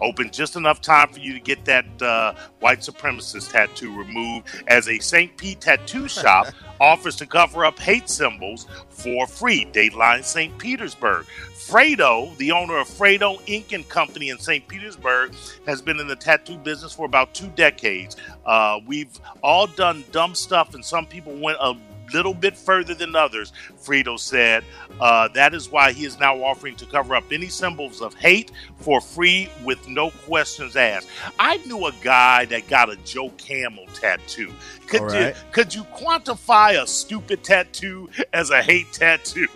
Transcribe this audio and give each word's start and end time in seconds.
open 0.00 0.30
just 0.30 0.56
enough 0.56 0.80
time 0.80 1.08
for 1.08 1.18
you 1.18 1.32
to 1.32 1.40
get 1.40 1.64
that 1.64 1.86
uh, 2.02 2.34
white 2.60 2.80
supremacist 2.80 3.52
tattoo 3.52 3.96
removed 3.96 4.48
as 4.68 4.88
a 4.88 4.98
St. 4.98 5.36
Pete 5.36 5.60
tattoo 5.60 6.08
shop 6.08 6.48
offers 6.80 7.16
to 7.16 7.26
cover 7.26 7.64
up 7.64 7.78
hate 7.78 8.08
symbols 8.08 8.66
for 8.90 9.26
free. 9.26 9.66
Dateline 9.66 10.24
St. 10.24 10.56
Petersburg. 10.58 11.26
Fredo, 11.54 12.34
the 12.38 12.50
owner 12.50 12.78
of 12.78 12.88
Fredo 12.88 13.40
Ink 13.46 13.72
and 13.72 13.86
Company 13.88 14.30
in 14.30 14.38
St. 14.38 14.66
Petersburg, 14.66 15.34
has 15.66 15.82
been 15.82 16.00
in 16.00 16.06
the 16.06 16.16
tattoo 16.16 16.56
business 16.56 16.94
for 16.94 17.04
about 17.04 17.34
two 17.34 17.48
decades. 17.48 18.16
Uh, 18.46 18.80
we've 18.86 19.20
all 19.42 19.66
done 19.66 20.02
dumb 20.10 20.34
stuff, 20.34 20.74
and 20.74 20.82
some 20.82 21.04
people 21.04 21.36
went 21.38 21.58
a 21.60 21.76
little 22.12 22.34
bit 22.34 22.56
further 22.56 22.94
than 22.94 23.14
others, 23.16 23.52
Fredo 23.82 24.18
said. 24.18 24.64
Uh, 25.00 25.28
that 25.28 25.54
is 25.54 25.70
why 25.70 25.92
he 25.92 26.04
is 26.04 26.18
now 26.18 26.36
offering 26.42 26.74
to 26.76 26.86
cover 26.86 27.14
up 27.14 27.24
any 27.32 27.48
symbols 27.48 28.00
of 28.02 28.14
hate 28.14 28.50
for 28.78 29.00
free 29.00 29.48
with 29.64 29.86
no 29.88 30.10
questions 30.10 30.76
asked. 30.76 31.08
I 31.38 31.58
knew 31.58 31.86
a 31.86 31.92
guy 32.02 32.44
that 32.46 32.68
got 32.68 32.90
a 32.90 32.96
Joe 33.04 33.30
Camel 33.38 33.86
tattoo. 33.94 34.52
Could 34.86 35.02
All 35.02 35.14
you 35.14 35.34
could 35.52 35.74
you 35.74 35.84
quantify 35.84 36.82
a 36.82 36.86
stupid 36.86 37.44
tattoo 37.44 38.08
as 38.32 38.50
a 38.50 38.62
hate 38.62 38.92
tattoo? 38.92 39.46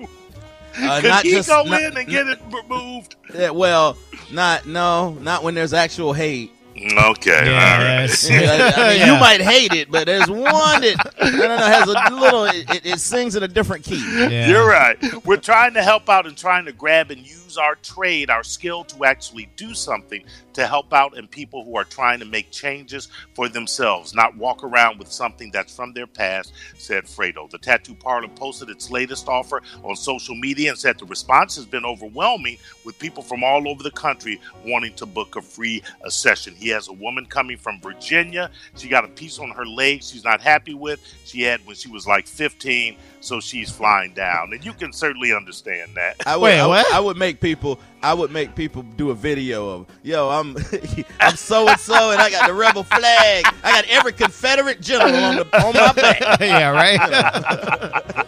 Uh, 0.77 1.00
could 1.00 1.08
not 1.08 1.24
he 1.24 1.30
just- 1.32 1.48
go 1.48 1.62
not- 1.64 1.82
in 1.82 1.96
and 1.96 2.08
get 2.08 2.27
it 2.27 2.38
removed? 2.50 3.16
Yeah, 3.34 3.50
well, 3.50 3.96
not 4.30 4.66
no, 4.66 5.12
not 5.14 5.42
when 5.42 5.55
there's 5.55 5.72
actual 5.72 6.12
hate. 6.12 6.52
Okay, 6.84 7.30
Yeah, 7.50 7.74
all 7.74 7.78
right. 7.78 8.09
yes. 8.09 8.28
I 8.28 8.32
mean, 8.32 8.42
Yeah. 8.98 9.14
You 9.14 9.20
might 9.20 9.41
hate 9.41 9.72
it, 9.72 9.91
but 9.91 10.06
there's 10.06 10.28
one 10.28 10.41
that 10.80 11.12
I 11.20 11.30
don't 11.30 11.38
know 11.38 11.56
has 11.56 11.88
a 11.88 12.14
little. 12.14 12.45
It, 12.46 12.84
it 12.86 12.98
sings 13.00 13.36
in 13.36 13.42
a 13.42 13.48
different 13.48 13.84
key. 13.84 14.02
Yeah. 14.28 14.48
You're 14.48 14.66
right. 14.68 14.96
We're 15.24 15.36
trying 15.36 15.74
to 15.74 15.82
help 15.82 16.08
out 16.08 16.27
and 16.27 16.36
trying 16.36 16.64
to 16.64 16.72
grab 16.72 17.10
and 17.10 17.20
use 17.20 17.41
our 17.59 17.74
trade, 17.77 18.30
our 18.30 18.42
skill 18.45 18.84
to 18.84 19.05
actually 19.05 19.48
do 19.56 19.74
something 19.74 20.24
to 20.55 20.66
help 20.66 20.92
out 20.92 21.16
and 21.16 21.30
people 21.30 21.65
who 21.65 21.77
are 21.77 21.84
trying 21.84 22.19
to 22.19 22.25
make 22.27 22.51
changes 22.51 23.09
for 23.34 23.48
themselves, 23.48 24.15
not 24.15 24.36
walk 24.36 24.62
around 24.64 24.98
with 24.98 25.11
something 25.11 25.50
that's 25.50 25.75
from 25.75 25.92
their 25.94 26.06
past, 26.06 26.53
said 26.77 27.05
Fredo. 27.05 27.48
The 27.50 27.59
tattoo 27.59 27.94
parlor 27.94 28.28
posted 28.28 28.69
its 28.69 28.91
latest 28.91 29.28
offer 29.28 29.62
on 29.83 29.97
social 29.97 30.34
media 30.34 30.70
and 30.70 30.78
said 30.78 30.98
the 30.98 31.06
response 31.06 31.56
has 31.56 31.64
been 31.64 31.84
overwhelming 31.86 32.59
with 32.84 32.98
people 32.98 33.22
from 33.22 33.42
all 33.42 33.66
over 33.69 33.83
the 33.83 33.91
country 33.92 34.41
wanting 34.66 34.94
to 34.94 35.06
book 35.06 35.37
a 35.37 35.42
free 35.42 35.83
uh, 36.05 36.11
session. 36.11 36.55
He 36.55 36.69
has 36.69 36.89
a 36.89 36.92
woman 36.92 37.25
coming 37.27 37.56
from 37.56 37.81
Virginia. 37.81 38.50
She 38.77 38.89
got 38.89 39.05
a 39.05 39.09
piece 39.09 39.39
on 39.39 39.50
her 39.50 39.64
leg 39.64 40.03
she's 40.03 40.25
not 40.25 40.41
happy 40.41 40.75
with. 40.75 41.00
She 41.25 41.42
had 41.42 41.64
when 41.66 41.77
she 41.77 41.89
was 41.89 42.06
like 42.06 42.27
15, 42.27 42.97
so 43.20 43.41
she's 43.41 43.70
flying 43.70 44.12
down. 44.14 44.53
And 44.53 44.64
you 44.64 44.72
can 44.75 44.92
certainly 44.92 45.33
understand 45.33 45.92
that. 45.94 46.16
I 46.27 46.37
would, 46.37 46.44
Wait, 46.44 46.61
I, 46.61 46.66
would- 46.66 46.92
I 46.92 47.00
would 47.00 47.16
make 47.16 47.41
people. 47.42 47.78
I 48.02 48.14
would 48.14 48.30
make 48.30 48.54
people 48.54 48.82
do 48.82 49.10
a 49.10 49.14
video 49.14 49.68
of, 49.68 49.86
yo, 50.02 50.30
I'm, 50.30 50.56
I'm 51.20 51.36
so 51.36 51.68
and 51.68 51.78
so, 51.78 52.12
and 52.12 52.20
I 52.20 52.30
got 52.30 52.46
the 52.46 52.54
rebel 52.54 52.84
flag. 52.84 53.44
I 53.62 53.72
got 53.72 53.84
every 53.88 54.12
Confederate 54.12 54.80
general 54.80 55.14
on 55.14 55.36
the 55.36 55.62
on 55.62 55.74
my 55.74 55.92
back. 55.92 56.20
Yeah, 56.40 56.70
right. 56.70 56.98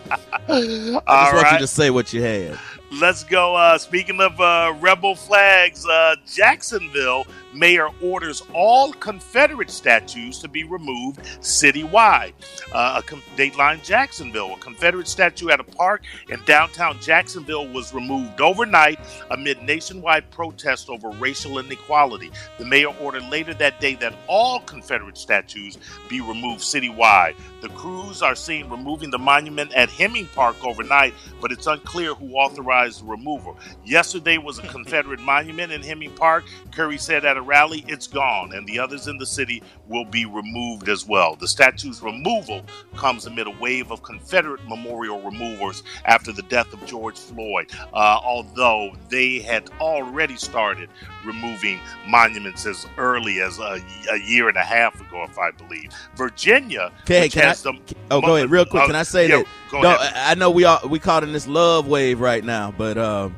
I 0.48 0.60
just 0.60 1.02
All 1.06 1.32
want 1.32 1.52
you 1.52 1.58
to 1.58 1.66
say 1.66 1.90
what 1.90 2.12
you 2.12 2.22
had. 2.22 2.58
Let's 2.92 3.24
go. 3.24 3.56
Uh, 3.56 3.78
speaking 3.78 4.20
of 4.20 4.40
uh, 4.40 4.74
rebel 4.78 5.14
flags, 5.14 5.86
uh, 5.86 6.16
Jacksonville 6.26 7.26
mayor 7.54 7.88
orders 8.02 8.42
all 8.52 8.92
Confederate 8.92 9.70
statues 9.70 10.38
to 10.40 10.48
be 10.48 10.64
removed 10.64 11.20
citywide. 11.40 12.32
Uh, 12.72 13.00
Dateline 13.36 13.82
Jacksonville, 13.84 14.54
a 14.54 14.58
Confederate 14.58 15.08
statue 15.08 15.50
at 15.50 15.60
a 15.60 15.64
park 15.64 16.02
in 16.28 16.42
downtown 16.44 16.98
Jacksonville 17.00 17.68
was 17.68 17.94
removed 17.94 18.40
overnight 18.40 18.98
amid 19.30 19.62
nationwide 19.62 20.30
protests 20.30 20.88
over 20.88 21.10
racial 21.10 21.58
inequality. 21.58 22.30
The 22.58 22.64
mayor 22.64 22.88
ordered 23.00 23.24
later 23.30 23.54
that 23.54 23.80
day 23.80 23.94
that 23.96 24.14
all 24.26 24.60
Confederate 24.60 25.18
statues 25.18 25.78
be 26.08 26.20
removed 26.20 26.60
citywide. 26.60 27.36
The 27.60 27.68
crews 27.70 28.22
are 28.22 28.34
seen 28.34 28.68
removing 28.68 29.10
the 29.10 29.18
monument 29.18 29.72
at 29.72 29.88
Hemming 29.90 30.28
Park 30.34 30.56
overnight, 30.64 31.14
but 31.40 31.52
it's 31.52 31.66
unclear 31.66 32.14
who 32.14 32.34
authorized 32.34 33.00
the 33.00 33.06
removal. 33.06 33.56
Yesterday 33.84 34.38
was 34.38 34.58
a 34.58 34.62
Confederate 34.74 35.20
monument 35.20 35.72
in 35.72 35.82
Hemming 35.82 36.14
Park. 36.14 36.44
Curry 36.72 36.98
said 36.98 37.24
at 37.24 37.36
a 37.36 37.42
rally, 37.44 37.84
it's 37.88 38.06
gone, 38.06 38.52
and 38.54 38.66
the 38.66 38.78
others 38.78 39.06
in 39.08 39.16
the 39.18 39.26
city 39.26 39.62
will 39.88 40.04
be 40.04 40.24
removed 40.26 40.88
as 40.88 41.06
well. 41.06 41.36
The 41.36 41.48
statue's 41.48 42.02
removal 42.02 42.62
comes 42.96 43.26
amid 43.26 43.46
a 43.46 43.50
wave 43.60 43.90
of 43.90 44.02
Confederate 44.02 44.66
memorial 44.68 45.20
removers 45.22 45.82
after 46.04 46.32
the 46.32 46.42
death 46.42 46.72
of 46.72 46.84
George 46.86 47.18
Floyd, 47.18 47.70
uh, 47.92 48.18
although 48.24 48.94
they 49.08 49.38
had 49.40 49.70
already 49.80 50.36
started 50.36 50.88
removing 51.24 51.80
monuments 52.08 52.66
as 52.66 52.86
early 52.98 53.40
as 53.40 53.58
a, 53.58 53.80
a 54.10 54.16
year 54.18 54.48
and 54.48 54.56
a 54.56 54.62
half 54.64 55.00
ago, 55.00 55.24
if 55.24 55.38
I 55.38 55.50
believe. 55.52 55.90
Virginia, 56.16 56.90
Okay, 57.02 57.28
can 57.28 57.48
I- 57.48 57.54
the 57.54 57.78
Oh, 58.10 58.20
go 58.20 58.36
ahead, 58.36 58.50
real 58.50 58.66
quick. 58.66 58.82
Oh, 58.82 58.86
Can 58.86 58.96
I 58.96 59.02
say 59.02 59.28
yeah, 59.28 59.38
that? 59.38 59.46
Go 59.70 59.82
Don't- 59.82 59.94
ahead. 60.00 60.12
I 60.14 60.30
I 60.32 60.34
know 60.34 60.50
we 60.50 60.64
are 60.64 60.80
we 60.86 60.98
caught 60.98 61.22
in 61.22 61.32
this 61.32 61.46
love 61.46 61.86
wave 61.86 62.20
right 62.20 62.44
now, 62.44 62.72
but 62.76 62.98
um, 62.98 63.34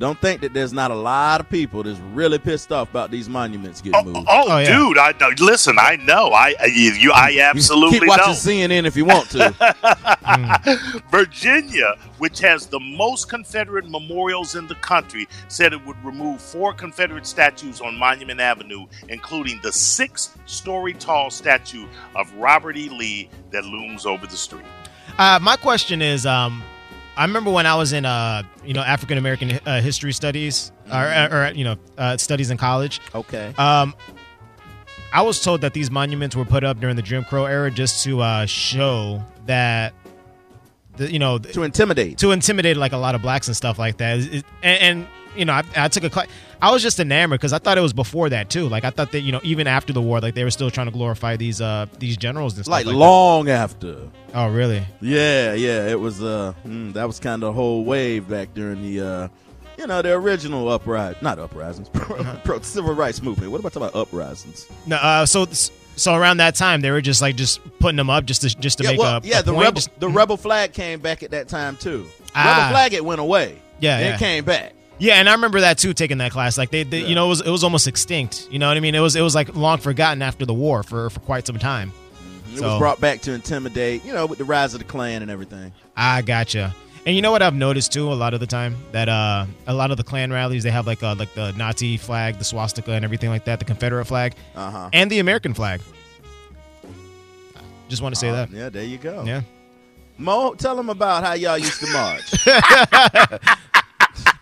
don't 0.00 0.18
think 0.20 0.40
that 0.40 0.52
there's 0.54 0.72
not 0.72 0.90
a 0.90 0.94
lot 0.94 1.40
of 1.40 1.48
people 1.50 1.82
that's 1.84 1.98
really 2.14 2.38
pissed 2.38 2.72
off 2.72 2.90
about 2.90 3.10
these 3.10 3.28
monuments 3.28 3.80
getting 3.80 4.00
Oh, 4.00 4.04
moved. 4.04 4.26
oh, 4.28 4.44
Oh, 4.48 4.58
yeah. 4.58 4.76
dude! 4.76 4.98
I 4.98 5.12
know. 5.20 5.28
Listen, 5.38 5.76
I 5.78 5.96
know. 5.96 6.30
I 6.32 6.54
I- 6.60 6.66
you, 6.66 6.92
you 6.92 7.12
I 7.12 7.38
absolutely 7.42 8.00
Keep 8.00 8.08
watching 8.08 8.26
know. 8.26 8.32
CNN 8.32 8.86
if 8.86 8.96
you 8.96 9.04
want 9.04 9.28
to. 9.30 11.00
Virginia, 11.10 11.94
which 12.18 12.38
has 12.40 12.66
the 12.66 12.80
most 12.80 13.28
Confederate 13.28 13.88
memorials 13.88 14.54
in 14.56 14.66
the 14.66 14.74
country, 14.76 15.28
said 15.48 15.72
it 15.72 15.84
would 15.86 16.02
remove 16.04 16.40
four 16.40 16.72
Confederate 16.72 17.26
statues 17.26 17.80
on 17.80 17.96
Monument 17.98 18.40
Avenue, 18.40 18.86
including 19.08 19.60
the 19.62 19.72
six-story 19.72 20.94
tall 20.94 21.30
statue 21.30 21.86
of 22.16 22.32
Robert 22.34 22.76
E. 22.76 22.88
Lee 22.88 23.28
that 23.50 23.64
looms 23.64 24.06
over 24.06 24.26
the 24.26 24.36
street. 24.36 24.64
Uh, 25.18 25.38
my 25.42 25.56
question 25.56 26.00
is, 26.00 26.24
um, 26.24 26.62
I 27.16 27.24
remember 27.24 27.50
when 27.50 27.66
I 27.66 27.74
was 27.74 27.92
in, 27.92 28.06
uh, 28.06 28.42
you 28.64 28.72
know, 28.72 28.80
African 28.82 29.18
American 29.18 29.50
uh, 29.66 29.80
history 29.80 30.12
studies, 30.12 30.72
or, 30.92 31.04
or 31.04 31.52
you 31.54 31.64
know, 31.64 31.76
uh, 31.98 32.16
studies 32.16 32.50
in 32.50 32.56
college. 32.56 33.00
Okay. 33.14 33.52
Um, 33.58 33.94
I 35.12 35.22
was 35.22 35.40
told 35.42 35.60
that 35.62 35.74
these 35.74 35.90
monuments 35.90 36.36
were 36.36 36.44
put 36.44 36.62
up 36.64 36.78
during 36.80 36.96
the 36.96 37.02
Jim 37.02 37.24
Crow 37.24 37.44
era 37.46 37.70
just 37.70 38.04
to 38.04 38.20
uh, 38.20 38.46
show 38.46 39.22
that, 39.46 39.92
the, 40.96 41.10
you 41.12 41.18
know, 41.18 41.38
To 41.38 41.62
intimidate. 41.64 42.18
to 42.18 42.30
intimidate 42.30 42.76
like 42.76 42.92
a 42.92 42.96
lot 42.96 43.14
of 43.14 43.20
blacks 43.22 43.48
and 43.48 43.56
stuff 43.56 43.78
like 43.78 43.96
that. 43.98 44.18
It- 44.20 44.44
and, 44.62 44.82
and 44.82 45.06
you 45.36 45.44
know, 45.44 45.52
I, 45.52 45.62
I 45.76 45.88
took 45.88 46.04
a 46.04 46.10
class. 46.10 46.28
I 46.62 46.70
was 46.70 46.82
just 46.82 47.00
enamored 47.00 47.40
because 47.40 47.52
I 47.52 47.58
thought 47.58 47.78
it 47.78 47.82
was 47.82 47.92
before 47.92 48.28
that 48.30 48.50
too. 48.50 48.68
Like 48.68 48.84
I 48.84 48.90
thought 48.90 49.12
that 49.12 49.20
you 49.20 49.32
know, 49.32 49.40
even 49.42 49.66
after 49.66 49.92
the 49.92 50.02
war, 50.02 50.20
like 50.20 50.34
they 50.34 50.44
were 50.44 50.50
still 50.50 50.70
trying 50.70 50.86
to 50.86 50.92
glorify 50.92 51.36
these 51.36 51.60
uh 51.60 51.86
these 51.98 52.16
generals 52.16 52.56
and 52.56 52.64
stuff 52.64 52.72
like 52.72 52.86
like, 52.86 52.94
long 52.94 53.48
after. 53.48 54.08
Oh, 54.34 54.48
really? 54.48 54.82
Yeah, 55.00 55.54
yeah. 55.54 55.88
It 55.88 55.98
was 55.98 56.22
uh 56.22 56.52
mm, 56.66 56.92
that 56.92 57.06
was 57.06 57.18
kind 57.18 57.42
of 57.42 57.50
a 57.50 57.52
whole 57.52 57.84
wave 57.84 58.28
back 58.28 58.54
during 58.54 58.82
the 58.82 59.00
uh 59.00 59.28
you 59.78 59.86
know, 59.86 60.02
the 60.02 60.12
original 60.12 60.68
uprising, 60.68 61.18
not 61.22 61.38
uprisings, 61.38 61.88
pro, 61.92 62.22
pro 62.44 62.60
civil 62.60 62.94
rights 62.94 63.22
movement. 63.22 63.50
What 63.50 63.60
about 63.60 63.72
talking 63.72 63.88
about 63.88 63.98
uprisings? 63.98 64.68
No. 64.86 64.96
Uh, 64.96 65.24
so 65.24 65.46
so 65.96 66.14
around 66.14 66.36
that 66.38 66.54
time, 66.54 66.82
they 66.82 66.90
were 66.90 67.00
just 67.00 67.22
like 67.22 67.36
just 67.36 67.60
putting 67.78 67.96
them 67.96 68.10
up 68.10 68.26
just 68.26 68.42
to 68.42 68.48
just 68.48 68.78
to 68.78 68.84
yeah, 68.84 68.90
make 68.90 68.98
well, 69.00 69.16
a 69.16 69.20
yeah. 69.22 69.40
a 69.40 69.42
the 69.42 69.54
point, 69.54 69.64
rebel, 69.64 69.82
the 69.98 70.08
rebel 70.08 70.36
flag 70.36 70.74
came 70.74 71.00
back 71.00 71.22
at 71.22 71.30
that 71.30 71.48
time 71.48 71.76
too. 71.76 72.06
Ah. 72.34 72.56
Rebel 72.58 72.70
flag 72.70 72.92
it 72.92 73.04
went 73.04 73.20
away. 73.20 73.60
Yeah, 73.80 73.98
then 73.98 74.06
yeah. 74.06 74.14
it 74.14 74.18
came 74.18 74.44
back. 74.44 74.74
Yeah, 75.00 75.14
and 75.14 75.28
I 75.28 75.32
remember 75.32 75.60
that 75.60 75.78
too, 75.78 75.94
taking 75.94 76.18
that 76.18 76.30
class. 76.30 76.56
Like 76.58 76.70
they, 76.70 76.82
they 76.84 77.00
Yeah. 77.00 77.06
you 77.08 77.14
know, 77.14 77.26
it 77.26 77.28
was 77.30 77.40
it 77.40 77.50
was 77.50 77.64
almost 77.64 77.88
extinct. 77.88 78.46
You 78.50 78.58
know 78.58 78.68
what 78.68 78.76
I 78.76 78.80
mean? 78.80 78.94
It 78.94 79.00
was 79.00 79.16
it 79.16 79.22
was 79.22 79.34
like 79.34 79.56
long 79.56 79.78
forgotten 79.78 80.20
after 80.22 80.44
the 80.46 80.54
war 80.54 80.82
for 80.82 81.08
for 81.10 81.20
quite 81.20 81.46
some 81.46 81.58
time. 81.58 81.92
It 82.52 82.58
So- 82.58 82.68
was 82.68 82.78
brought 82.78 83.00
back 83.00 83.20
to 83.22 83.32
intimidate, 83.32 84.04
you 84.04 84.12
know, 84.12 84.26
with 84.26 84.38
the 84.38 84.44
rise 84.44 84.74
of 84.74 84.80
the 84.80 84.84
Klan 84.84 85.22
and 85.22 85.30
everything. 85.30 85.72
I 85.96 86.20
gotcha. 86.22 86.74
And 87.06 87.16
you 87.16 87.22
know 87.22 87.30
what 87.32 87.40
I've 87.40 87.54
noticed 87.54 87.92
too 87.92 88.12
a 88.12 88.14
lot 88.14 88.34
of 88.34 88.40
the 88.40 88.46
time 88.46 88.76
that 88.92 89.08
uh 89.08 89.46
a 89.66 89.72
lot 89.72 89.90
of 89.90 89.96
the 89.96 90.04
Klan 90.04 90.30
rallies 90.30 90.64
they 90.64 90.70
have 90.70 90.86
like 90.86 91.02
uh 91.02 91.14
like 91.14 91.32
the 91.34 91.52
Nazi 91.52 91.96
flag, 91.96 92.38
the 92.38 92.44
swastika, 92.44 92.92
and 92.92 93.02
everything 93.04 93.30
like 93.30 93.46
that, 93.46 93.58
the 93.58 93.64
Confederate 93.64 94.04
flag, 94.04 94.34
Uh 94.54 94.70
huh. 94.70 94.90
and 94.92 95.10
the 95.10 95.18
American 95.18 95.54
flag. 95.54 95.80
Just 97.88 98.02
want 98.02 98.14
to 98.14 98.20
say 98.20 98.30
that. 98.30 98.50
Yeah, 98.50 98.68
there 98.68 98.84
you 98.84 98.98
go. 98.98 99.24
Yeah. 99.24 99.40
Mo, 100.18 100.52
tell 100.54 100.76
them 100.76 100.90
about 100.90 101.24
how 101.24 101.32
y'all 101.32 101.56
used 101.56 101.80
to 101.80 101.86
march. 101.90 102.34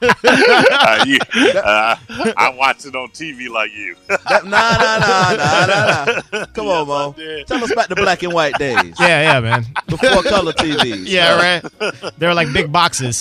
Uh, 0.01 1.05
you, 1.07 1.19
uh, 1.59 1.97
I 2.37 2.55
watch 2.57 2.87
it 2.87 2.95
on 2.95 3.09
TV 3.09 3.49
like 3.49 3.73
you. 3.75 3.97
That- 4.09 4.45
nah, 4.45 4.77
nah, 4.79 4.99
nah, 4.99 5.37
nah, 5.37 5.67
nah, 5.67 6.21
nah. 6.41 6.47
Come 6.55 6.67
Yes, 6.67 6.81
on, 6.81 6.87
Mo. 6.89 7.15
Tell 7.47 7.65
us 7.65 7.73
about 7.73 7.89
the 7.89 7.97
black 7.97 8.23
and 8.23 8.33
white 8.33 8.55
days 8.59 8.95
Yeah, 9.01 9.23
yeah, 9.35 9.41
man. 9.41 9.67
before 9.89 10.23
color 10.23 10.53
TVs. 10.53 11.05
Yeah, 11.09 11.37
right. 11.37 12.13
They're 12.19 12.35
like 12.35 12.53
big 12.53 12.71
boxes. 12.73 13.21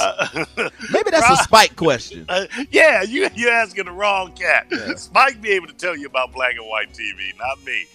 Maybe 0.92 1.10
that's 1.12 1.30
a 1.30 1.38
spike 1.44 1.76
question. 1.76 2.26
Uh, 2.30 2.46
yeah, 2.72 3.02
you 3.04 3.28
you 3.36 3.50
asking 3.50 3.86
the 3.86 3.92
wrong 3.92 4.34
cat. 4.34 4.68
Spike 5.00 5.42
be 5.42 5.50
able 5.52 5.68
to 5.68 5.74
tell 5.74 5.96
you 5.96 6.08
about 6.08 6.32
black 6.34 6.56
and 6.56 6.68
white 6.68 6.94
TV, 6.94 7.38
not 7.38 7.64
me. 7.66 7.86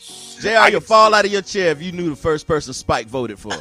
JR, 0.41 0.49
you'll 0.49 0.71
can 0.71 0.81
fall 0.81 1.15
out 1.15 1.25
of 1.25 1.31
your 1.33 1.43
chair 1.43 1.71
if 1.71 1.81
you 1.83 1.93
knew 1.93 2.11
the 2.11 2.17
first 2.17 2.47
person 2.47 2.73
Spike 2.75 3.07
voted 3.07 3.39
for. 3.39 3.53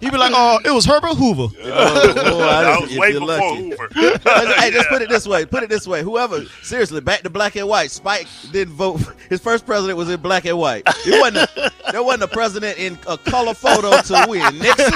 He'd 0.00 0.10
be 0.12 0.18
like, 0.18 0.32
"Oh, 0.34 0.58
it 0.64 0.70
was 0.70 0.84
Herbert 0.84 1.14
Hoover." 1.16 1.48
Oh, 1.64 2.14
oh, 2.16 2.40
I- 2.48 2.62
that 2.64 2.80
was 2.80 2.92
if 2.92 2.98
way 2.98 3.12
before 3.12 3.26
lucky. 3.28 3.70
Hoover. 3.70 3.88
hey, 4.60 4.70
just 4.70 4.88
put 4.88 5.02
it 5.02 5.08
this 5.08 5.26
way. 5.26 5.46
Put 5.46 5.62
it 5.62 5.68
this 5.70 5.86
way. 5.86 6.02
Whoever, 6.02 6.44
seriously, 6.62 7.00
back 7.00 7.22
to 7.22 7.30
black 7.30 7.56
and 7.56 7.66
white. 7.68 7.90
Spike 7.90 8.26
didn't 8.52 8.74
vote. 8.74 9.00
His 9.28 9.40
first 9.40 9.64
president 9.66 9.96
was 9.96 10.10
in 10.10 10.20
black 10.20 10.44
and 10.44 10.58
white. 10.58 10.82
It 11.06 11.20
wasn't. 11.20 11.50
A, 11.56 11.72
there 11.92 12.02
wasn't 12.02 12.24
a 12.24 12.28
president 12.28 12.78
in 12.78 12.98
a 13.08 13.16
color 13.18 13.54
photo 13.54 14.00
to 14.00 14.26
win. 14.28 14.58
Nixon 14.58 14.92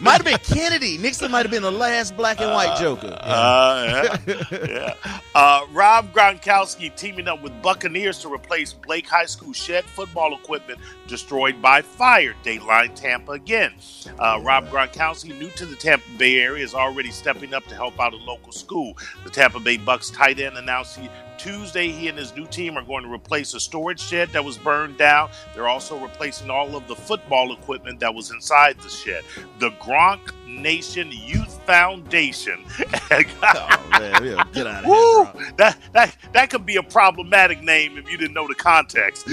might 0.00 0.16
have 0.22 0.24
been 0.24 0.38
Kennedy. 0.38 0.98
Nixon 0.98 1.30
might 1.30 1.42
have 1.42 1.50
been 1.50 1.62
the 1.62 1.70
last 1.70 2.16
black 2.16 2.40
and 2.40 2.50
white 2.50 2.78
Joker. 2.78 3.16
Uh, 3.20 4.16
yeah. 4.26 4.44
yeah. 4.68 4.94
Uh, 5.34 5.66
Rob 5.72 6.12
Gronkowski 6.12 6.94
teaming 6.96 7.28
up 7.28 7.42
with 7.42 7.52
Buccaneers 7.62 8.18
to 8.20 8.32
replace 8.32 8.72
Blake 8.72 9.06
High 9.08 9.26
School 9.26 9.52
shed 9.52 9.84
football 9.84 10.34
equipment 10.34 10.78
destroyed 11.06 11.60
by 11.60 11.82
fire. 11.82 12.34
Dateline 12.44 12.94
Tampa 12.94 13.32
again. 13.32 13.72
Uh, 14.18 14.40
Rob 14.42 14.68
Gronkowski, 14.68 15.38
new 15.38 15.50
to 15.50 15.66
the 15.66 15.76
Tampa 15.76 16.04
Bay 16.18 16.38
area, 16.38 16.64
is 16.64 16.74
already 16.74 17.10
stepping 17.10 17.54
up 17.54 17.66
to 17.66 17.74
help 17.74 17.98
out 18.00 18.12
a 18.12 18.16
local 18.16 18.52
school. 18.52 18.96
The 19.24 19.30
Tampa 19.30 19.60
Bay 19.60 19.76
Bucks 19.76 20.10
tight 20.10 20.38
end 20.38 20.56
announced 20.56 20.98
he, 20.98 21.08
Tuesday 21.38 21.88
he 21.90 22.08
and 22.08 22.18
his 22.18 22.34
new 22.36 22.46
team 22.46 22.76
are 22.76 22.84
going 22.84 23.04
to 23.04 23.12
replace 23.12 23.54
a 23.54 23.60
storage 23.60 24.00
shed 24.00 24.30
that 24.30 24.44
was 24.44 24.58
burned 24.58 24.98
down. 24.98 25.30
They're 25.54 25.68
also 25.68 25.98
replacing 25.98 26.50
all 26.50 26.76
of 26.76 26.86
the 26.88 26.96
football 26.96 27.52
equipment 27.52 28.00
that 28.00 28.14
was 28.14 28.30
inside 28.30 28.78
the 28.80 28.88
shed. 28.88 29.24
The 29.58 29.70
Gronk 29.72 30.30
Nation 30.46 31.10
Youth 31.12 31.60
Foundation. 31.66 32.64
Oh 33.56 33.86
man, 33.98 34.24
yeah, 34.24 34.44
get 34.52 34.66
out 34.66 34.84
of 34.84 34.90
Woo! 34.90 34.94
here. 34.94 35.24
Gronk. 35.24 35.56
That 35.56 35.78
that 35.92 36.16
that 36.32 36.50
could 36.50 36.66
be 36.66 36.76
a 36.76 36.82
problematic 36.82 37.62
name 37.62 37.96
if 37.98 38.10
you 38.10 38.16
didn't 38.16 38.34
know 38.34 38.48
the 38.48 38.54
context. 38.54 39.28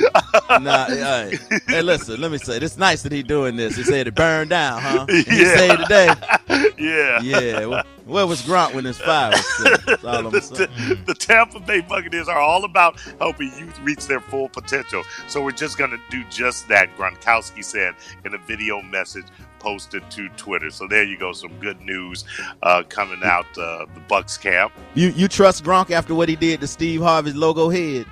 Nah, 0.50 0.86
hey, 0.88 1.38
hey, 1.68 1.82
listen. 1.82 2.20
Let 2.22 2.32
me 2.32 2.38
say, 2.38 2.58
it's 2.58 2.78
nice 2.78 3.02
that 3.04 3.12
he 3.12 3.24
doing 3.24 3.56
this. 3.56 3.76
He 3.76 3.84
said 3.84 4.08
it 4.08 4.16
burned 4.16 4.50
down, 4.50 4.82
huh? 4.82 5.06
He 5.08 5.24
Yeah. 5.28 5.56
said 5.58 5.76
today. 5.78 6.10
yeah. 6.78 7.22
Yeah. 7.22 7.66
Well, 7.66 7.84
where 8.06 8.26
was 8.28 8.42
Grunt 8.42 8.74
when 8.76 8.86
his 8.86 8.98
fire 9.00 9.32
was 9.32 9.58
set? 9.58 9.86
That's 9.86 10.04
all 10.04 10.16
I'm 10.28 10.32
The, 10.32 10.40
the- 10.88 11.00
the 11.06 11.14
Tampa 11.14 11.60
Bay 11.60 11.82
Buccaneers 11.82 12.28
are 12.28 12.40
all 12.40 12.64
about 12.66 13.00
helping 13.20 13.52
youth 13.58 13.80
reach 13.82 14.08
their 14.08 14.20
full 14.20 14.50
potential. 14.50 15.04
So 15.28 15.44
we're 15.44 15.52
just 15.52 15.78
going 15.78 15.92
to 15.92 16.00
do 16.10 16.24
just 16.30 16.68
that, 16.70 16.90
Gronkowski 16.98 17.64
said 17.64 17.94
in 18.26 18.34
a 18.34 18.38
video 18.40 18.82
message 18.82 19.26
posted 19.60 20.10
to 20.12 20.28
Twitter. 20.30 20.70
So 20.72 20.88
there 20.88 21.04
you 21.04 21.18
go, 21.18 21.34
some 21.34 21.58
good 21.60 21.80
news 21.82 22.26
uh, 22.64 22.84
coming 22.90 23.22
out 23.24 23.46
uh, 23.58 23.86
the 23.94 24.00
Bucks 24.08 24.38
camp. 24.38 24.74
You 24.96 25.10
you 25.10 25.28
trust 25.28 25.64
Gronk 25.64 25.92
after 25.92 26.16
what 26.16 26.30
he 26.30 26.36
did 26.36 26.62
to 26.62 26.68
Steve 26.68 27.02
Harvey's 27.02 27.36
logo 27.36 27.70
head? 27.70 28.06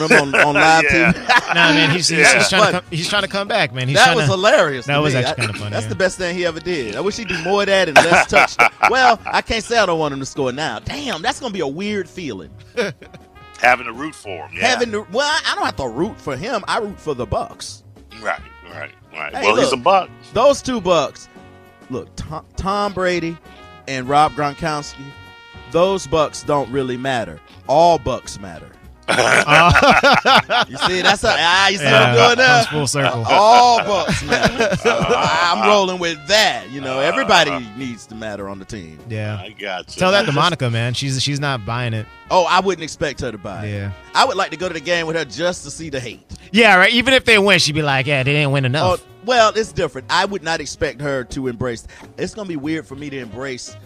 Remember 0.00 0.38
on, 0.38 0.46
on 0.48 0.54
live 0.54 0.84
Yeah. 0.90 1.12
TV? 1.12 1.48
Nah, 1.48 1.54
man, 1.72 1.90
he's, 1.90 2.08
he's, 2.08 2.18
Yeah. 2.20 2.38
he's 2.38 2.48
trying 2.48 2.64
to 2.66 2.72
come, 2.80 2.84
he's 2.90 3.08
trying 3.08 3.22
to 3.22 3.28
come 3.28 3.48
back, 3.48 3.72
man. 3.74 3.88
He's 3.88 3.96
that 3.96 4.14
was 4.16 4.26
to, 4.26 4.30
hilarious. 4.32 4.86
that 4.86 4.96
to 4.96 5.00
was 5.02 5.14
me. 5.14 5.20
actually 5.24 5.46
kinda 5.46 5.58
funny, 5.58 5.70
That's 5.70 5.84
yeah. 5.84 5.88
the 5.90 5.94
best 5.96 6.18
thing 6.18 6.36
he 6.36 6.46
ever 6.46 6.60
did. 6.60 6.96
I 6.96 7.00
wish 7.00 7.16
he'd 7.16 7.28
do 7.28 7.42
more 7.42 7.62
of 7.62 7.66
that 7.66 7.88
and 7.88 7.96
less 7.96 8.26
touchdown. 8.28 8.70
well, 8.90 9.20
I 9.26 9.42
can't 9.42 9.64
say 9.64 9.78
I 9.78 9.86
don't 9.86 9.98
want 9.98 10.14
him 10.14 10.20
to 10.20 10.26
score 10.26 10.52
now. 10.52 10.78
Damn, 10.80 11.22
that's 11.22 11.40
gonna 11.40 11.52
be 11.52 11.60
a 11.60 11.66
weird 11.66 12.08
feeling. 12.08 12.50
Having 13.60 13.86
to 13.86 13.92
root 13.92 14.14
for 14.14 14.46
him. 14.46 14.50
Yeah. 14.56 14.66
Having 14.68 14.92
to, 14.92 15.06
well, 15.12 15.40
I 15.46 15.54
don't 15.54 15.64
have 15.64 15.76
to 15.76 15.88
root 15.88 16.20
for 16.20 16.36
him. 16.36 16.62
I 16.68 16.78
root 16.78 17.00
for 17.00 17.14
the 17.14 17.24
Bucks. 17.26 17.82
right, 18.20 18.40
right, 18.70 18.92
right. 19.12 19.34
Hey, 19.34 19.42
well, 19.42 19.56
he's 19.56 19.72
a. 19.72 19.76
Buck. 19.78 20.10
Those 20.34 20.60
two 20.60 20.80
Bucks. 20.80 21.28
Look, 21.88 22.08
Tom, 22.16 22.44
Tom 22.56 22.92
Brady 22.92 23.36
and 23.88 24.08
Rob 24.08 24.32
Gronkowski. 24.32 25.04
Those 25.70 26.06
Bucks 26.06 26.42
don't 26.42 26.70
really 26.70 26.96
matter. 26.96 27.40
All 27.66 27.98
Bucks 27.98 28.38
matter. 28.38 28.68
Uh, 29.08 30.64
You 30.68 30.76
see, 30.78 31.02
that's 31.02 31.22
a, 31.24 31.28
ah, 31.38 31.68
you 31.68 31.78
see 31.78 31.84
yeah, 31.84 31.92
what 31.92 32.20
I'm 32.20 32.36
doing 32.36 32.46
now? 32.46 32.64
full 32.64 32.86
circle. 32.86 33.24
All 33.28 33.78
Bucks 33.78 34.22
matter. 34.24 34.76
So 34.76 34.96
I'm 35.08 35.66
rolling 35.68 35.98
with 35.98 36.18
that. 36.28 36.68
You 36.70 36.80
know, 36.80 36.98
everybody 36.98 37.58
needs 37.76 38.06
to 38.08 38.14
matter 38.14 38.48
on 38.48 38.58
the 38.58 38.64
team. 38.64 38.98
yeah. 39.08 39.38
I 39.40 39.50
got 39.50 39.94
you. 39.94 40.00
Tell 40.00 40.10
that 40.12 40.26
to 40.26 40.32
Monica, 40.32 40.70
man. 40.70 40.94
She's 40.94 41.22
she's 41.22 41.40
not 41.40 41.64
buying 41.64 41.94
it. 41.94 42.06
Oh, 42.30 42.44
I 42.44 42.60
wouldn't 42.60 42.82
expect 42.82 43.20
her 43.20 43.30
to 43.30 43.38
buy 43.38 43.66
it. 43.66 43.70
Yeah. 43.72 43.92
I 44.14 44.24
would 44.24 44.36
like 44.36 44.50
to 44.50 44.56
go 44.56 44.66
to 44.68 44.74
the 44.74 44.80
game 44.80 45.06
with 45.06 45.16
her 45.16 45.24
just 45.24 45.64
to 45.64 45.70
see 45.70 45.90
the 45.90 46.00
hate. 46.00 46.22
Yeah, 46.52 46.76
right. 46.76 46.92
Even 46.92 47.14
if 47.14 47.24
they 47.24 47.38
win, 47.38 47.58
she'd 47.60 47.74
be 47.74 47.82
like, 47.82 48.06
"Yeah, 48.06 48.22
they 48.22 48.32
didn't 48.32 48.50
win 48.52 48.64
Oh, 48.64 48.66
enough." 48.66 49.06
well, 49.24 49.52
it's 49.54 49.72
different. 49.72 50.06
I 50.10 50.24
would 50.24 50.42
not 50.42 50.60
expect 50.60 51.00
her 51.00 51.22
to 51.24 51.46
embrace. 51.48 51.86
It's 52.18 52.34
going 52.34 52.46
to 52.46 52.48
be 52.48 52.56
weird 52.56 52.86
for 52.86 52.96
me 52.96 53.10
to 53.10 53.18
embrace 53.18 53.76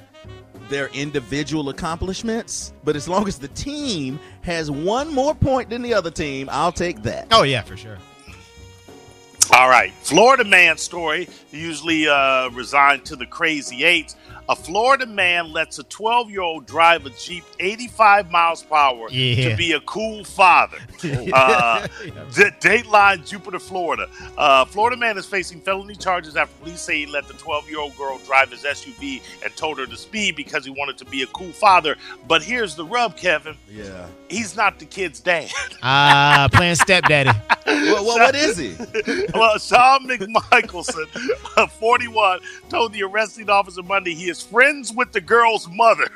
their 0.68 0.86
individual 0.88 1.68
accomplishments, 1.68 2.72
but 2.84 2.94
as 2.96 3.08
long 3.08 3.26
as 3.26 3.38
the 3.38 3.48
team 3.48 4.20
has 4.42 4.70
one 4.70 5.12
more 5.14 5.34
point 5.34 5.70
than 5.70 5.82
the 5.82 5.94
other 5.94 6.10
team, 6.10 6.48
I'll 6.50 6.72
take 6.72 7.02
that. 7.02 7.28
Oh 7.30 7.42
yeah, 7.42 7.62
for 7.62 7.76
sure. 7.76 7.98
All 9.52 9.68
right, 9.68 9.92
Florida 10.02 10.44
man 10.44 10.78
story. 10.78 11.28
Usually 11.50 12.08
uh, 12.08 12.48
resigned 12.50 13.04
to 13.06 13.16
the 13.16 13.26
crazy 13.26 13.84
eights. 13.84 14.16
A 14.48 14.56
Florida 14.56 15.06
man 15.06 15.52
lets 15.52 15.78
a 15.78 15.84
12 15.84 16.30
year 16.30 16.40
old 16.40 16.66
drive 16.66 17.06
a 17.06 17.10
Jeep 17.10 17.44
85 17.60 18.30
miles 18.32 18.62
per 18.64 18.74
hour 18.74 19.08
Yeah. 19.10 19.50
to 19.50 19.56
be 19.56 19.72
a 19.72 19.80
cool 19.82 20.24
father. 20.24 20.78
Uh, 21.32 21.86
D- 22.34 22.42
Dateline, 22.60 23.26
Jupiter, 23.28 23.58
Florida. 23.58 24.08
Uh, 24.36 24.64
Florida 24.64 24.96
man 24.96 25.16
is 25.16 25.24
facing 25.26 25.60
felony 25.60 25.94
charges 25.94 26.36
after 26.36 26.54
police 26.62 26.80
say 26.80 27.00
he 27.00 27.06
let 27.06 27.26
the 27.28 27.34
12 27.34 27.68
year 27.70 27.78
old 27.80 27.96
girl 27.96 28.18
drive 28.26 28.50
his 28.50 28.62
SUV 28.64 29.22
and 29.44 29.54
told 29.56 29.78
her 29.78 29.86
to 29.86 29.96
speed 29.96 30.36
because 30.36 30.64
he 30.64 30.70
wanted 30.70 30.98
to 30.98 31.04
be 31.06 31.22
a 31.22 31.26
cool 31.28 31.52
father. 31.52 31.96
But 32.28 32.42
here's 32.42 32.74
the 32.76 32.84
rub, 32.84 33.16
Kevin. 33.16 33.56
Yeah. 33.70 34.06
He's 34.28 34.56
not 34.56 34.78
the 34.78 34.84
kid's 34.84 35.20
dad. 35.20 35.50
Ah, 35.82 36.48
playing 36.52 36.74
stepdaddy. 36.76 37.30
Well, 37.70 38.04
well, 38.04 38.18
what 38.18 38.34
is 38.34 38.56
he? 38.58 38.74
well, 39.34 39.58
Sean 39.58 40.08
McMichelson, 40.08 41.06
uh, 41.56 41.66
41, 41.66 42.40
told 42.68 42.92
the 42.92 43.02
arresting 43.02 43.48
officer 43.50 43.82
Monday 43.82 44.14
he 44.14 44.28
is 44.28 44.42
friends 44.42 44.92
with 44.92 45.12
the 45.12 45.20
girl's 45.20 45.68
mother. 45.68 46.08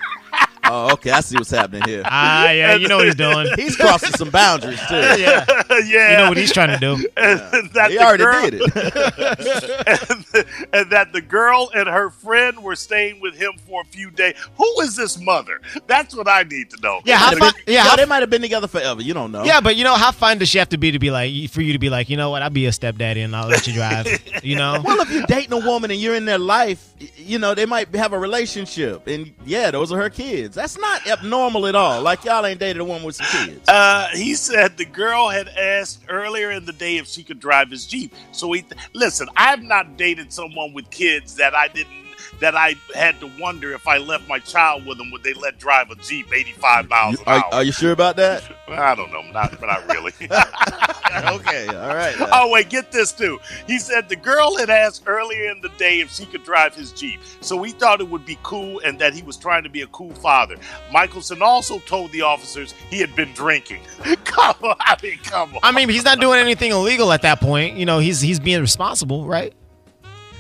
Oh, 0.67 0.93
okay. 0.95 1.11
I 1.11 1.21
see 1.21 1.37
what's 1.37 1.51
happening 1.51 1.83
here. 1.85 2.03
Ah, 2.05 2.51
yeah, 2.51 2.75
you 2.75 2.89
know 2.89 2.97
what 2.97 3.07
he's 3.07 3.15
doing. 3.15 3.47
He's 3.57 3.77
crossing 3.77 4.11
some 4.13 4.31
boundaries 4.31 4.81
too. 4.89 4.95
Yeah, 5.25 5.45
yeah. 5.85 6.11
you 6.11 6.17
know 6.19 6.29
what 6.29 6.37
he's 6.37 6.53
trying 6.53 6.71
to 6.71 6.79
do. 6.79 6.95
and, 7.17 7.71
that 7.73 7.91
He 7.91 7.97
the 7.97 8.03
already 8.05 8.25
girl, 8.25 8.43
did 8.51 8.55
it. 8.55 9.85
and, 9.87 10.69
and 10.73 10.91
that 10.91 11.13
the 11.13 11.21
girl 11.21 11.71
and 11.75 11.89
her 11.89 12.11
friend 12.11 12.63
were 12.63 12.77
staying 12.77 13.21
with 13.21 13.35
him 13.35 13.53
for 13.67 13.83
a 13.83 13.85
few 13.85 14.11
days. 14.11 14.35
Who 14.57 14.81
is 14.81 14.97
this 14.97 15.19
mother? 15.21 15.61
That's 15.87 16.15
what 16.15 16.29
I 16.29 16.43
need 16.45 16.71
to 16.71 16.81
know. 16.83 17.01
Yeah, 17.05 17.17
how 17.19 17.31
Could've 17.31 17.55
yeah, 17.67 17.83
how, 17.85 17.97
they 17.97 18.05
might 18.07 18.21
have 18.21 18.31
been 18.31 18.43
together 18.43 18.67
forever. 18.69 19.03
You 19.03 19.15
don't 19.15 19.33
know. 19.33 19.45
yeah, 19.45 19.61
but 19.61 19.77
you 19.77 19.85
know 19.85 19.95
how 19.95 20.13
fine 20.13 20.39
does 20.39 20.49
she 20.49 20.59
have 20.59 20.69
to 20.71 20.79
be 20.79 20.91
to 20.93 20.99
be 20.99 21.11
like 21.11 21.51
for 21.51 21.63
you 21.63 21.73
to 21.73 21.79
be 21.79 21.91
like, 21.91 22.09
you 22.11 22.17
know 22.17 22.31
what, 22.31 22.43
I'll 22.43 22.51
be 22.51 22.67
a 22.67 22.73
stepdaddy 22.73 23.21
and 23.21 23.35
I'll 23.35 23.49
let 23.49 23.67
you 23.67 23.73
drive. 23.75 24.07
You 24.43 24.57
know? 24.57 24.81
Well, 24.85 25.01
if 25.01 25.11
you're 25.11 25.23
dating 25.27 25.53
a 25.53 25.59
woman 25.67 25.91
and 25.91 26.01
you're 26.01 26.15
in 26.15 26.25
their 26.25 26.39
life, 26.39 26.93
y- 27.01 27.09
you 27.17 27.39
know, 27.39 27.55
they 27.55 27.67
might 27.67 27.95
have 27.95 28.13
a 28.13 28.19
relationship. 28.19 29.07
And 29.07 29.33
yeah, 29.45 29.71
those 29.71 29.93
are 29.93 29.99
her 29.99 30.11
kids. 30.11 30.54
That's 30.55 30.79
not 30.79 31.07
abnormal 31.07 31.67
at 31.67 31.75
all. 31.75 32.01
Like, 32.01 32.25
y'all 32.25 32.47
ain't 32.47 32.61
dated 32.61 32.81
a 32.81 32.85
woman 32.85 33.03
with 33.05 33.17
some 33.17 33.47
kids. 33.47 33.69
Uh, 33.69 34.09
he 34.13 34.35
said 34.35 34.77
the 34.77 34.85
girl 34.85 35.29
had 35.29 35.49
asked 35.49 36.05
earlier 36.09 36.51
in 36.51 36.65
the 36.65 36.73
day 36.73 36.97
if 36.97 37.07
she 37.07 37.23
could 37.23 37.41
drive 37.41 37.71
his 37.71 37.87
Jeep. 37.87 38.15
So 38.33 38.53
he, 38.53 38.65
listen, 38.93 39.29
I've 39.37 39.63
not 39.63 39.97
dated 39.97 40.33
someone 40.33 40.73
with 40.73 40.89
kids 40.91 41.37
that 41.37 41.55
I 41.55 41.69
didn't, 41.69 42.04
that 42.41 42.57
I 42.57 42.77
had 42.95 43.21
to 43.21 43.31
wonder 43.39 43.73
if 43.73 43.87
I 43.87 43.99
left 43.99 44.29
my 44.29 44.39
child 44.39 44.87
with 44.87 44.99
them, 44.99 45.11
would 45.11 45.23
they 45.23 45.35
let 45.35 45.59
drive 45.59 45.91
a 45.91 45.97
Jeep 45.97 46.33
85 46.33 46.89
miles 46.89 47.21
an 47.21 47.25
are, 47.27 47.35
hour? 47.35 47.45
are 47.53 47.63
you 47.63 47.73
sure 47.73 47.93
about 47.93 48.17
that? 48.17 48.43
I 48.69 48.95
don't 48.95 49.13
know, 49.13 49.23
not, 49.33 49.59
but 49.59 49.67
not 49.67 49.87
really. 49.89 50.13
okay, 50.21 51.67
all 51.69 51.95
right. 51.95 52.19
now. 52.19 52.29
Oh 52.33 52.51
wait, 52.51 52.71
get 52.71 52.91
this 52.91 53.13
too. 53.13 53.39
He 53.67 53.79
said 53.79 54.09
the 54.09 54.17
girl 54.17 54.57
had 54.57 54.71
asked 54.71 55.05
earlier 55.07 55.51
in 55.51 55.61
the 55.61 55.69
day 55.71 56.01
if 56.01 56.11
she 56.11 56.27
could 56.27 56.45
drive 56.45 56.75
his 56.75 56.93
Jeep, 56.93 57.21
so 57.41 57.63
he 57.63 57.73
thought 57.73 58.01
it 58.01 58.09
would 58.09 58.27
be 58.27 58.39
cool 58.43 58.81
and 58.85 58.99
that 58.99 59.15
he 59.15 59.23
was 59.23 59.37
trying 59.37 59.63
to 59.63 59.71
be 59.71 59.83
a 59.83 59.87
cool 59.89 60.13
father. 60.15 60.57
Michelson 60.93 61.43
also 61.43 61.79
told 61.81 62.13
the 62.13 62.23
officers 62.23 62.73
he 62.91 62.99
had 62.99 63.15
been 63.15 63.33
drinking. 63.33 63.81
come 64.25 64.57
on, 64.63 64.77
I 64.81 64.97
mean, 65.03 65.19
come 65.19 65.55
on. 65.55 65.61
I 65.63 65.73
mean, 65.73 65.89
he's 65.89 66.05
not 66.05 66.21
doing 66.21 66.41
anything 66.41 66.71
illegal 66.71 67.13
at 67.13 67.23
that 67.23 67.41
point. 67.41 67.77
You 67.77 67.87
know, 67.87 67.99
he's 67.99 68.21
he's 68.21 68.41
being 68.41 68.61
responsible, 68.61 69.27
right? 69.27 69.55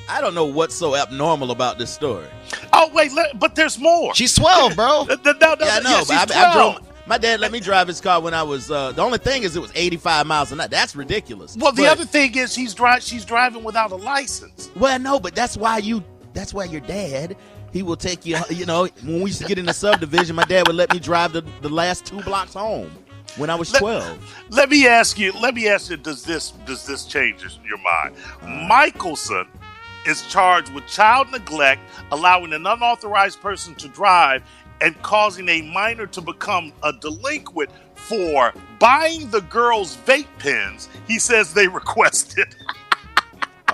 I 0.09 0.21
don't 0.21 0.35
know 0.35 0.45
what's 0.45 0.75
so 0.75 0.95
abnormal 0.97 1.51
about 1.51 1.79
this 1.79 1.91
story. 1.91 2.27
oh 2.73 2.91
wait, 2.93 3.13
let, 3.13 3.39
but 3.39 3.55
there's 3.55 3.79
more. 3.79 4.15
She's 4.15 4.35
12, 4.35 4.77
bro. 4.77 5.05
No, 5.09 5.15
no, 5.25 5.33
no, 5.33 5.57
Yeah, 5.61 5.77
I 5.77 5.81
know, 5.81 6.03
yeah, 6.09 6.25
but 6.27 6.37
I, 6.37 6.51
I 6.51 6.53
drove. 6.53 6.91
My 7.07 7.19
dad 7.19 7.41
let 7.41 7.53
me 7.53 7.61
drive 7.61 7.87
his 7.89 8.01
car 8.01 8.21
when 8.21 8.33
I 8.33 8.43
was. 8.43 8.71
Uh, 8.71 8.93
the 8.93 9.03
only 9.03 9.19
thing 9.19 9.43
is, 9.43 9.57
it 9.57 9.61
was 9.61 9.71
85 9.75 10.27
miles 10.27 10.53
an 10.53 10.61
hour. 10.61 10.69
That's 10.69 10.97
ridiculous. 10.97 11.55
Well, 11.57 11.73
the 11.73 11.83
But- 11.83 11.93
other 11.93 12.05
thing 12.07 12.35
is 12.35 12.55
he's 12.55 12.73
dri- 12.75 13.01
she's 13.01 13.25
driving 13.27 13.63
without 13.63 13.93
a 13.93 13.97
license. 13.97 14.71
Well, 14.77 14.99
no, 14.99 15.21
but 15.21 15.35
that's 15.35 15.57
why 15.57 15.79
you. 15.79 16.03
That's 16.33 16.53
why 16.55 16.65
your 16.65 16.81
dad. 16.81 17.37
He 17.73 17.83
will 17.83 17.97
take 17.97 18.25
you. 18.25 18.39
You 18.51 18.67
know, 18.67 18.87
when 19.03 19.17
we 19.17 19.25
used 19.27 19.41
to 19.43 19.49
get 19.49 19.59
in 19.59 19.67
the 19.67 19.75
subdivision, 19.75 20.35
my 20.37 20.45
dad 20.45 20.67
would 20.67 20.77
let 20.77 20.93
me 20.93 20.99
drive 20.99 21.33
the, 21.33 21.43
the 21.61 21.69
last 21.69 22.07
two 22.07 22.21
blocks 22.23 22.55
home 22.55 22.91
when 23.37 23.51
I 23.51 23.55
was 23.55 23.73
Let- 23.73 23.81
12. 23.81 24.45
Let 24.51 24.71
me 24.71 24.87
ask 24.87 25.19
you. 25.19 25.33
Let 25.41 25.55
me 25.55 25.69
ask 25.69 25.91
you. 25.91 25.97
Does 25.99 26.23
this 26.25 26.53
does 26.67 26.87
this 26.87 27.05
change 27.05 27.45
your 27.67 27.79
mind? 27.79 28.15
Michelson 28.69 29.47
is 30.07 30.23
charged 30.23 30.73
with 30.73 30.87
child 30.87 31.31
neglect, 31.33 31.81
allowing 32.13 32.53
an 32.53 32.67
unauthorized 32.67 33.41
person 33.41 33.75
to 33.77 33.89
drive, 33.89 34.43
and 34.81 35.01
causing 35.03 35.49
a 35.49 35.63
minor 35.63 36.07
to 36.07 36.21
become 36.21 36.73
a 36.83 36.93
delinquent 36.93 37.71
for 37.95 38.53
buying 38.79 39.31
the 39.31 39.41
girl's 39.43 39.97
vape 39.99 40.27
pens. 40.39 40.89
He 41.07 41.19
says 41.19 41.55
they 41.55 41.69
requested. 41.81 42.55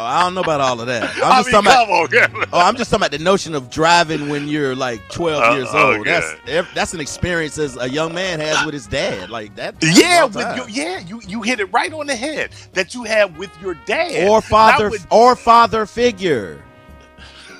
Oh, 0.01 0.05
I 0.05 0.23
don't 0.23 0.35
know 0.35 0.41
about 0.41 0.63
all 0.63 0.81
of 0.81 0.87
that. 0.87 1.03
I'm 1.17 1.25
I 1.25 1.37
just 1.43 1.53
mean, 1.53 1.63
talking 1.63 2.09
about. 2.11 2.35
on, 2.41 2.47
Oh, 2.55 2.59
I'm 2.59 2.75
just 2.77 2.91
talking 2.91 3.03
about 3.03 3.11
the 3.11 3.23
notion 3.23 3.55
of 3.55 3.69
driving 3.71 4.31
when 4.31 4.49
you're 4.49 4.75
like 4.75 5.07
12 5.11 5.43
Uh, 5.43 5.57
years 5.57 5.69
old. 5.75 5.97
okay. 6.09 6.37
That's 6.47 6.73
that's 6.75 6.95
an 6.95 7.01
experience 7.01 7.59
as 7.59 7.77
a 7.77 7.87
young 7.89 8.15
man 8.15 8.41
has 8.41 8.65
with 8.65 8.73
his 8.73 8.87
dad. 8.87 9.29
Like 9.29 9.55
that. 9.57 9.75
Yeah, 9.83 10.25
with 10.25 10.57
your, 10.57 10.69
yeah, 10.71 11.01
you 11.01 11.21
you 11.27 11.43
hit 11.43 11.61
it 11.61 11.67
right 11.67 11.93
on 11.93 12.07
the 12.07 12.17
head 12.17 12.51
that 12.73 12.95
you 12.95 13.05
have 13.05 13.37
with 13.37 13.51
your 13.61 13.75
dad 13.85 14.27
or 14.27 14.41
father 14.41 14.89
with- 14.89 15.07
or 15.11 15.37
father 15.37 15.85
figure. 15.85 16.65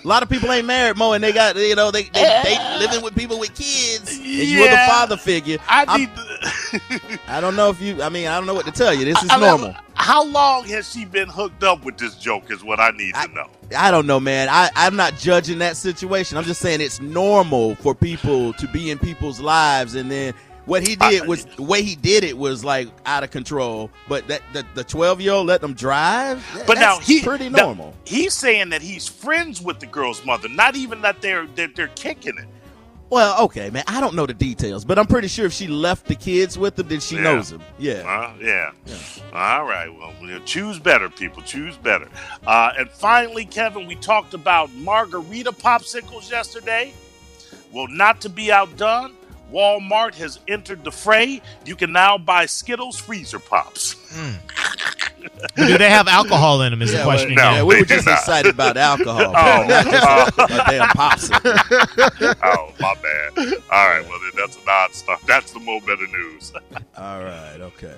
A 0.03 0.09
lot 0.09 0.23
of 0.23 0.31
people 0.31 0.51
ain't 0.51 0.67
married, 0.67 0.97
Mo, 0.97 1.13
and 1.13 1.23
they 1.23 1.31
got 1.31 1.57
you 1.57 1.75
know 1.77 1.91
they 1.91 2.05
they, 2.05 2.41
they 2.43 2.79
living 2.79 3.03
with 3.03 3.15
people 3.15 3.39
with 3.39 3.55
kids, 3.55 4.17
and 4.17 4.25
you're 4.25 4.67
the 4.67 4.77
father 4.89 5.19
figure. 5.19 5.59
I 5.69 5.85
I'm- 5.85 6.01
need. 6.01 6.11
To, 6.17 7.21
I 7.29 7.39
don't 7.43 7.55
know 7.55 7.69
if 7.69 7.83
you. 7.83 8.03
I 8.03 8.09
mean, 8.09 8.27
I 8.27 8.37
don't 8.39 8.47
know 8.47 8.55
what 8.55 8.65
to 8.65 8.73
tell 8.73 8.95
you. 8.95 9.05
This 9.05 9.23
is 9.23 9.29
I 9.31 9.37
mean, 9.37 9.47
normal. 9.47 9.77
How 10.11 10.25
long 10.25 10.65
has 10.65 10.91
she 10.91 11.05
been 11.05 11.29
hooked 11.29 11.63
up 11.63 11.85
with 11.85 11.97
this 11.97 12.17
joke? 12.17 12.51
Is 12.51 12.65
what 12.65 12.81
I 12.81 12.91
need 12.91 13.15
I- 13.15 13.27
to 13.29 13.33
know. 13.33 13.47
I 13.79 13.93
don't 13.93 14.09
know, 14.09 14.19
man. 14.19 14.49
I, 14.51 14.69
I'm 14.75 14.97
not 14.97 15.17
judging 15.17 15.59
that 15.61 15.77
situation. 15.77 16.37
I'm 16.37 16.43
just 16.43 16.61
saying 16.61 16.81
it's 16.81 17.01
normal 17.01 17.77
for 17.77 17.95
people 17.95 18.53
to 18.55 18.67
be 18.67 18.91
in 18.91 18.99
people's 18.99 19.39
lives, 19.39 19.95
and 19.95 20.11
then 20.11 20.35
what 20.67 20.85
he 20.85 20.97
did 20.97 21.29
was 21.29 21.45
the 21.45 21.63
way 21.63 21.83
he 21.83 21.95
did 21.95 22.25
it 22.25 22.37
was 22.37 22.65
like 22.65 22.89
out 23.07 23.23
of 23.23 23.31
control. 23.31 23.89
But 24.09 24.27
that 24.27 24.43
the, 24.53 24.67
the 24.75 24.83
12 24.83 25.21
year 25.21 25.33
old 25.33 25.47
let 25.47 25.61
them 25.61 25.75
drive. 25.75 26.45
That- 26.55 26.67
But 26.67 26.75
now 26.79 26.97
that's 26.97 27.07
he 27.07 27.23
pretty 27.23 27.49
normal. 27.49 27.95
he's 28.05 28.35
saying 28.35 28.71
that 28.71 28.83
he's 28.83 29.07
friends 29.07 29.63
with 29.63 29.79
the 29.79 29.87
girl's 29.87 30.25
mother, 30.25 30.49
not 30.49 30.75
even 30.75 31.03
that 31.03 31.23
they're 31.23 31.47
they're, 31.55 31.69
they're 31.69 31.87
kicking 31.95 32.37
it. 32.37 32.47
Well, 33.11 33.43
okay, 33.45 33.71
man. 33.71 33.83
I 33.89 34.01
don't 34.01 34.15
know 34.15 34.25
the 34.25 34.35
details, 34.35 34.85
but 34.85 34.97
I'm 34.99 35.07
pretty 35.07 35.27
sure 35.27 35.45
if 35.45 35.53
she 35.53 35.67
left 35.67 36.07
the 36.07 36.15
kids 36.15 36.57
with 36.57 36.79
him, 36.79 36.87
then 36.89 37.01
she 37.01 37.17
Yeah. 37.17 37.23
knows 37.23 37.51
him. 37.51 37.61
Yeah. 37.79 37.95
Uh, 38.07 38.33
yeah. 38.41 38.71
Yeah. 38.87 38.97
All 39.35 39.65
right. 39.65 39.89
Well, 39.93 40.13
we'll 40.21 40.41
choose 40.45 40.79
better, 40.79 41.09
people. 41.11 41.43
Choose 41.43 41.77
better. 41.77 42.09
Uh, 42.47 42.71
and 42.79 42.89
finally, 42.89 43.45
Kevin, 43.45 43.87
we 43.87 43.97
talked 43.97 44.33
about 44.33 44.73
margarita 44.75 45.51
popsicles 45.53 46.31
yesterday. 46.31 46.93
Well, 47.73 47.89
not 47.89 48.21
to 48.23 48.29
be 48.29 48.53
outdone, 48.53 49.15
Walmart 49.53 50.15
has 50.15 50.39
entered 50.47 50.85
the 50.85 50.93
fray. 50.93 51.43
You 51.67 51.75
can 51.75 51.91
now 51.93 52.17
buy 52.17 52.47
Skittles 52.47 52.97
freezer 52.97 53.41
pops. 53.41 53.97
Do 55.57 55.79
they 55.79 55.91
have 55.91 56.09
alcohol 56.09 56.63
in 56.63 56.73
them? 56.73 56.83
Is 56.83 56.93
the 56.93 57.03
question. 57.03 57.35
well, 57.35 57.51
again. 57.51 57.55
Yeah, 57.59 57.63
we 57.65 57.81
were 57.81 57.85
just 57.85 58.07
not. 58.07 58.19
excited 58.19 58.53
about 58.55 58.77
alcohol. 58.77 59.35
Oh, 59.41 59.67
not 59.67 59.85
just 59.91 60.07
uh, 60.07 60.31
a, 60.39 60.45
a 60.45 60.49
damn 60.71 60.89
popsicle. 60.89 62.37
oh, 62.43 62.73
my 62.81 62.95
bad. 63.03 63.55
All 63.71 63.89
right. 63.89 64.03
Well, 64.09 64.19
then 64.21 64.31
that's 64.37 64.57
a 64.57 64.65
non-stop. 64.65 65.23
That's 65.23 65.53
the 65.53 65.61
more 65.61 65.81
better 65.81 66.07
news. 66.07 66.53
All 66.97 67.21
right, 67.23 67.59
okay. 67.61 67.95